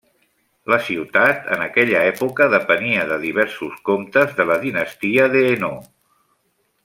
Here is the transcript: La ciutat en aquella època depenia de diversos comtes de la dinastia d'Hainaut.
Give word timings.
La 0.73 0.77
ciutat 0.85 1.51
en 1.55 1.65
aquella 1.65 1.99
època 2.13 2.47
depenia 2.55 3.05
de 3.13 3.19
diversos 3.27 3.77
comtes 3.91 4.33
de 4.41 4.49
la 4.53 4.59
dinastia 4.67 5.29
d'Hainaut. 5.37 5.93